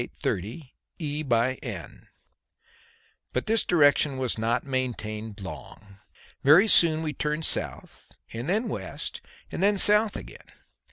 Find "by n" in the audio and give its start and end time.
1.21-2.07